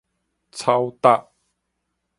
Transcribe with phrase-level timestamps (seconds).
[0.51, 1.27] 草踏